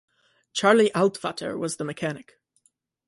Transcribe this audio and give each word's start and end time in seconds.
Charlie 0.51 0.89
Altfater 0.95 1.59
was 1.59 1.77
the 1.77 1.83
mechanic. 1.83 2.39